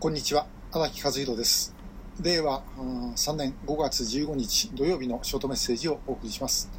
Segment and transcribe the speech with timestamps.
[0.00, 0.46] こんにちは。
[0.70, 1.74] 荒木和弘です。
[2.22, 2.62] 令和
[3.16, 6.70] 3年5月15日土曜日のショートメッセージをお送りします、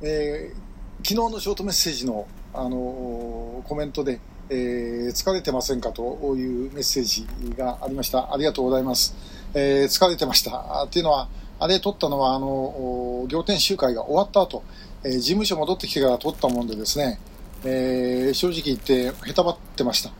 [0.00, 8.32] えー、昨日のショートメッセージの、あのー、コメントで、えー、疲れてませんかというメッセージがありました。
[8.32, 9.16] ありがとうございます、
[9.52, 10.84] え疲れてました。
[10.84, 11.28] っていうのは
[11.58, 14.62] あれ撮ったのはあの仰天集会が終わった後、
[15.02, 17.18] え事務所戻ってきてから撮ったもんでですね、
[17.64, 20.12] え正直言ってへたばってました。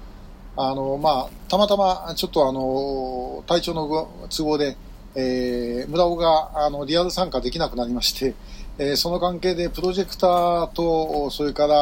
[0.57, 4.77] あの、まあ、たまたまちょっとあの、体調の都合で、
[5.15, 8.35] えー、村尾があのリアル参加できなくなりまして、
[8.79, 11.75] えー、その関係でプロジェクターと、それから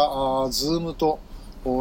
[0.45, 1.18] あズームと、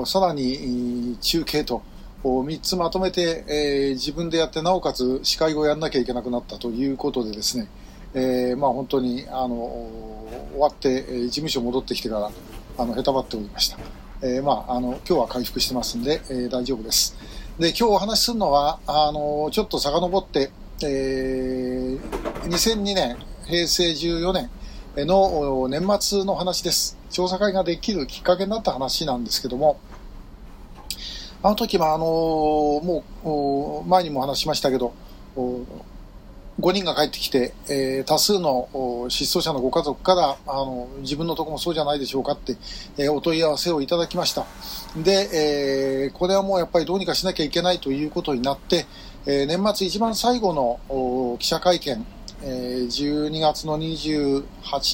[0.05, 1.81] さらに中継と、
[2.23, 7.67] 3つまとめて、えー、自分でやってなおかつ司会をやらなきゃいけなくなったということでですね、
[8.13, 9.55] えー、まあ、本当にあの
[10.51, 12.31] 終わって、事務所戻ってきてから
[12.77, 13.77] あのへたばっておりました。
[14.21, 17.15] えー、まあ、あの、今日は回復してますんで、えー、大丈夫です。
[17.59, 20.51] で、今日お話しするのは、あの、ちょっと遡って、
[20.83, 22.01] えー、
[22.43, 24.49] 2002年、平成14年
[25.05, 26.97] の年末の話です。
[27.11, 29.79] 調査会ができるきっかけになった話なんですけども、
[31.43, 33.03] あの時は、あのも
[33.85, 34.93] う、前にも話しましたけど、
[36.59, 42.57] 5人が帰ってきて、えー、多数の失踪者のご家族からあの自分のとこもそうじゃないでしょうかって、
[42.97, 44.45] えー、お問い合わせをいただきました
[44.95, 48.85] で、えー、これはもうやっぱりどうにかしなきゃいけないということになって、
[49.27, 50.53] え年末一番最後
[50.89, 52.05] の記者会見
[52.41, 54.43] え12月の28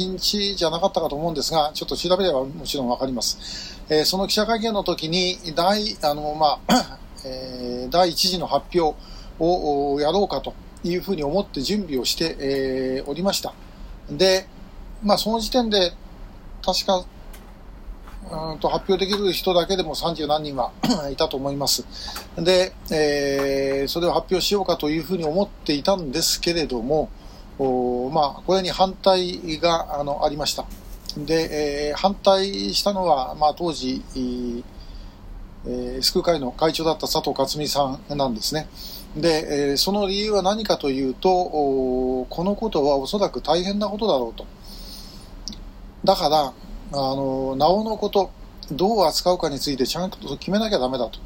[0.08, 3.80] 日じゃなかったかと思うんですが、ちょっと調べればもちろんわかります。
[3.90, 8.98] えその記者会見の時に、第、あの、まあ、 え第1次の発表
[9.40, 10.54] をやろうかと
[10.84, 13.54] いうふうに思って準備をして、えー、おりました。
[14.10, 14.48] で、
[15.04, 15.94] まあ、その時点で、
[16.64, 17.06] 確か、
[18.32, 20.72] うんと発表できる人だけでも30何人は
[21.12, 21.86] いたと思います。
[22.38, 27.10] で、えー、それを発表しようかというふうに思っていたんですけれども、
[27.60, 30.66] おまあ、これに反対があのありました。
[31.18, 34.02] で、えー、反対したのは、まあ、当時、
[35.66, 38.68] えー、救う会の会長だった佐藤克美さんなんですね。
[39.16, 44.46] で、えー、その理由は何かというと、このことはおそらく大変なことだろうと。
[46.04, 46.54] だから、
[46.94, 48.32] あの、なおのこと、
[48.72, 51.20] どう扱うかについてちゃんと決めなきゃダメだと。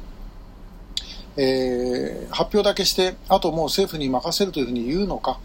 [1.36, 5.38] えー、発表だけして、あともう政府に任せるというふうに言うのか、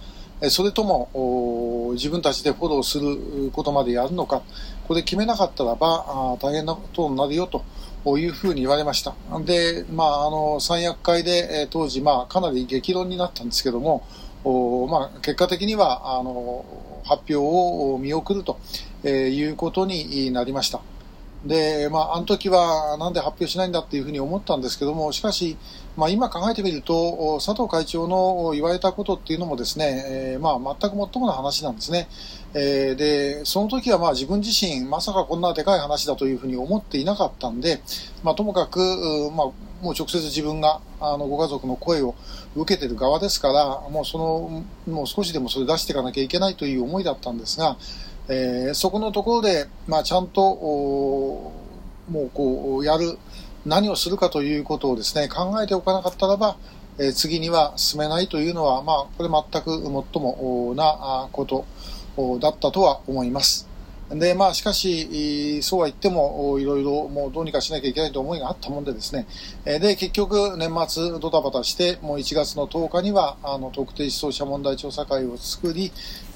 [0.50, 4.42] それとも自分たちでフォローすることまでやるのか、
[4.88, 9.16] これ決めなかったらば大変なことになるよというふうに言われました。
[9.46, 14.04] で、まあ、あの、三役会で、当時、まあ、かなり激論になったんですけども、
[14.90, 16.66] まあ、結果的には、あの、
[17.06, 18.60] 発表を見送ると、
[19.06, 20.82] いうことになりました。
[21.46, 25.58] で、まあ、あの時はなんで発表しないんだっていうふうに思ったんですけども、しかし、
[25.98, 32.08] まあ、今考えてみると、佐藤会長の言われたことっていうのもですね、えー、まあ、全くもっともな話なんですね。
[32.54, 37.82] えー、で、その時はまあ自分自身、まさかこんなでかい話だというふうに思っていなかったんで、
[38.24, 38.80] まあ、ともかく、
[39.36, 39.48] まあ、
[39.84, 42.16] もう直接自分が、あの、ご家族の声を
[42.56, 47.78] 受けてる側ですから、もうその、もう少しでもそれ出していかなきゃいけないという思いだったんですが、
[48.30, 51.54] えー、そこのところで、まあ、ちゃんと、も
[52.14, 53.18] うこう、やる、
[53.66, 56.58] 何をするかということをですね、考えておかなかったらば、
[57.00, 61.66] えー、次には進めないというのは、まあ、これ全く最もなこと
[62.40, 63.73] だったとは思います。
[64.10, 69.26] で、まあ、しかし、そうは言っても、いろいろもうどうにかしなきゃいけないと思いがあったもんでですね、
[69.66, 75.92] で、結局、年末ドタバタして、もう1月の10日には、あの、特定失踪者問題調査会を作り、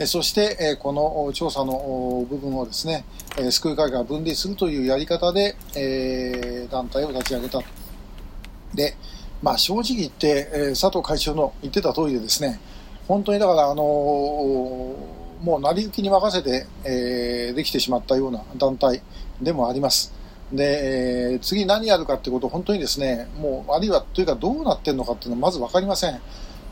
[0.06, 3.04] そして、この調査の部分をですね、
[3.52, 7.62] 救う会が分離するというやり方で、え団体を立ち上げた。
[8.74, 8.96] で、
[9.42, 12.60] まあ、正直言って、佐藤会長の言ってた通りでですね、
[13.08, 14.96] 本当にだから、あの
[15.42, 19.02] もう成り行きに任せて、えー、できてしまったような団体
[19.42, 20.14] でもあります。
[20.52, 26.22] で、えー、次何やるかってこと本当にですね、もう、あるいはというかどうなってるのかっていうのはまず分かりません。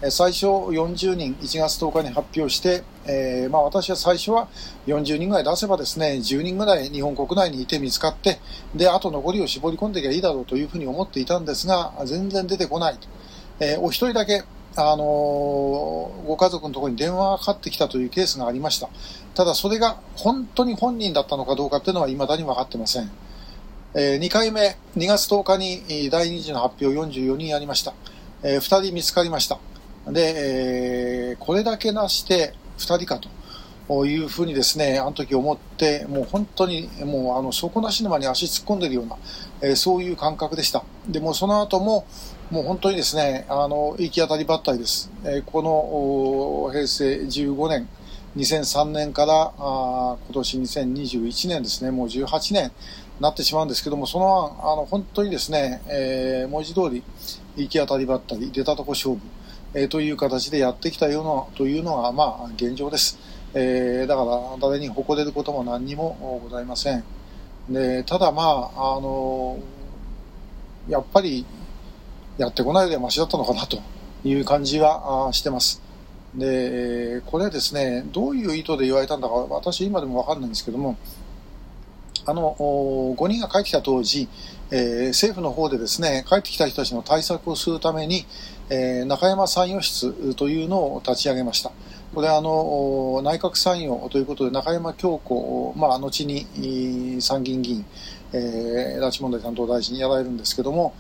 [0.09, 4.49] 最初40人1月10日に発表して、えー、まあ、私は最初は
[4.87, 8.39] 40人ぐらい出せばですね10人ぐらい日本国内にいて見つかって
[8.75, 13.07] であと残りを絞り込んでいけばいいだろうというふうに思っていたんですが全然出てこないと、
[13.61, 14.43] えー、お一人だけ
[14.77, 15.03] あの
[16.25, 18.89] ご家族のところに電話がかかってきたというケースがありました。
[19.33, 23.09] ただそれが本当に本人だったのかどうかっていうのは未だに分かってません。
[23.93, 27.93] えー、2回目、2月10日に第2次の発表44人ありました。
[28.43, 29.57] えー、2人見つかりました。
[30.07, 33.29] で、えー、これだけなして2人かと
[33.89, 39.17] いうふうにですね、あの時思って、もう本当に、もうあの底なし沼に足突っ込んでるような、
[39.61, 40.83] えー、そういう感覚でした。
[41.07, 42.05] でもその後も、
[42.49, 45.11] もう本当にですね、あの、行き当たりばったりです。
[45.23, 47.87] えー、この平成15年、
[48.37, 52.71] 2003年からあ今年2021年ですね、もう18年
[53.19, 57.01] なってしまうんですけども、そのあの本当にですね、えー、文字通り
[57.55, 59.21] 行き当たりばったり、出たとこ勝負、
[59.73, 63.17] えー、という形でやってきたようなというのが、まあ、現状です。
[63.57, 67.03] えー、だから誰に誇れることも何にもございません。
[67.69, 69.57] でただまあ、あの
[70.87, 71.45] やっぱり
[72.37, 73.79] やってこないよりはマシだったのかなと
[74.23, 75.81] いう感じはしてます。
[76.35, 80.97] で、これですね、どういう意図で言われたんだか私今でもわかんないんですけども、
[82.25, 84.27] あの、5人が帰ってきた当時、
[84.71, 88.25] えー、政府の方でですね、帰ってきた人たちの対策をするために、
[88.69, 91.71] えー、中山参与室というのを立ち上げました。
[92.15, 97.85] これあの内閣参与ということで中山京子、まあ、後に参議院議員、
[98.31, 100.95] えー、拉致問題担当大臣にやられるんですけども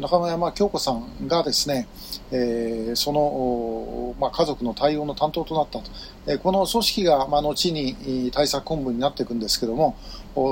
[0.00, 1.88] 中山京子さんがですね、
[2.30, 5.90] えー、その、まあ、家族の対応の担当となったと、
[6.28, 9.96] えー、この組織が、まあ、後に対策本部になっていくんですけども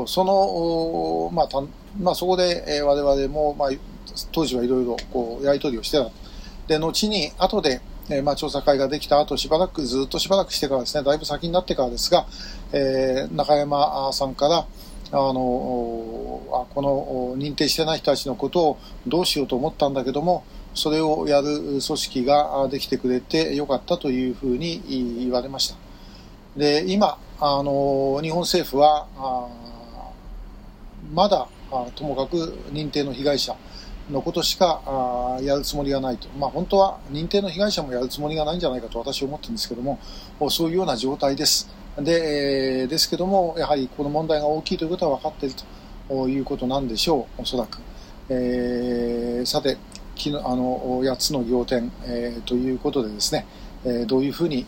[0.09, 1.63] その、まあた
[2.01, 3.69] まあ、そこで、えー、我々も、まあ、
[4.33, 6.11] 当時はいろいろこうやり取りをしてた
[6.67, 12.27] で後に後でえー、まあ、調査会ができた後しばらくずっとしばらくしてからですねだいぶ先になってからですが、
[12.73, 14.67] えー、中山さんから
[15.15, 15.33] あの
[16.53, 20.45] あこの認定してない人たちのことをどうしようと思ったんだけども
[20.75, 25.77] それをやる組織ができてくれてよかったというふうに言われました。
[26.57, 29.07] で今あの日本政府は
[31.13, 31.47] まだ
[31.95, 32.37] ともかく
[32.73, 33.55] 認定の被害者
[34.11, 39.99] のことしかあやるつもりがないと、まあ、本当は認定の被害者もやるつもりがないんじゃないかと私は思ってるんですけども
[40.51, 41.83] そういうような状態です。
[42.01, 45.55] でえー、ですけども、やはりこの問題が大きいということは分かっている
[46.09, 47.81] ということなんでしょう、おそらく。
[48.31, 49.77] えー、さて、
[50.17, 53.47] 昨日あの8つの仰天、えー、ということでですね、
[53.85, 54.65] えー、どういうふうに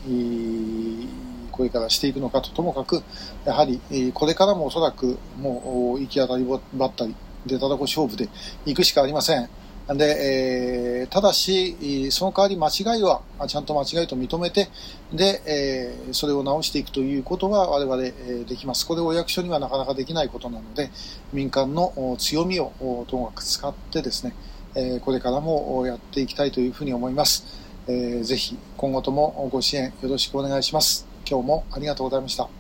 [1.50, 3.02] これからしていくのかとともかく、
[3.46, 3.81] やはり
[4.12, 7.14] これからもおそらくもう行き当たりばったり、
[7.46, 8.29] 出たとこ勝負で
[8.67, 9.49] 行くしかありません。
[9.87, 14.70] で、えー、ただし、その代わり間違いはちゃんと間違いと認めて、
[15.12, 18.87] で、えー、それを直していくということが我々、え、できます。
[18.87, 20.91] これを役所にはなかなかできないことなので、
[21.35, 22.73] 民間の強みを
[23.08, 24.35] ともかく使ってですね、
[24.75, 27.44] え、これからもやっていきたいというふうに思います。
[27.87, 31.06] えー、ぜひ今後ともご支援よろしくお願いします。
[31.29, 32.49] 今日もありがとうございました。